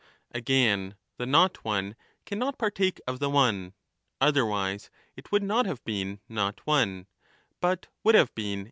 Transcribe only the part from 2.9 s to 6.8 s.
of the one; otherwise teles. it would not have been not